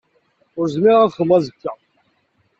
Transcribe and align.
Ur 0.59 0.65
zmireɣ 0.73 1.01
ad 1.03 1.13
xedmeɣ 1.15 1.37
azekka. 1.37 1.73